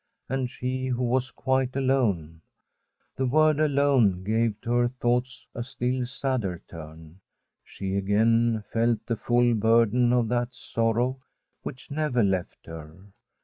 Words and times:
And 0.27 0.49
she 0.49 0.87
who 0.87 1.03
was 1.03 1.29
quite 1.29 1.75
alone 1.75 2.41
1 3.17 3.17
The 3.17 3.25
word 3.27 3.59
* 3.59 3.59
alone' 3.59 4.23
gave 4.23 4.59
to 4.61 4.71
her 4.71 4.87
thoughts 4.87 5.45
a 5.53 5.63
still 5.63 6.07
sadder 6.07 6.59
turn. 6.67 7.19
She 7.63 7.95
again 7.95 8.63
felt 8.73 9.05
the 9.05 9.15
full 9.15 9.53
burden 9.53 10.11
of 10.11 10.27
that 10.29 10.55
sorrow 10.55 11.19
which 11.61 11.91
never 11.91 12.23
left 12.23 12.65
her. 12.65 12.95